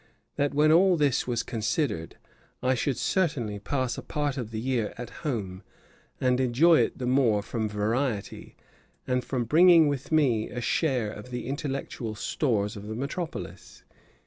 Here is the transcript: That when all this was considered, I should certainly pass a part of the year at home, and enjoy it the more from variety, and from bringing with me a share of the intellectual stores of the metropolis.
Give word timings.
That 0.35 0.55
when 0.55 0.71
all 0.71 0.97
this 0.97 1.27
was 1.27 1.43
considered, 1.43 2.17
I 2.63 2.73
should 2.73 2.97
certainly 2.97 3.59
pass 3.59 3.99
a 3.99 4.01
part 4.01 4.35
of 4.35 4.49
the 4.49 4.59
year 4.59 4.95
at 4.97 5.11
home, 5.21 5.61
and 6.19 6.39
enjoy 6.39 6.79
it 6.79 6.97
the 6.97 7.05
more 7.05 7.43
from 7.43 7.69
variety, 7.69 8.55
and 9.05 9.23
from 9.23 9.43
bringing 9.45 9.87
with 9.87 10.11
me 10.11 10.49
a 10.49 10.59
share 10.59 11.11
of 11.11 11.29
the 11.29 11.45
intellectual 11.45 12.15
stores 12.15 12.75
of 12.75 12.87
the 12.87 12.95
metropolis. 12.95 13.83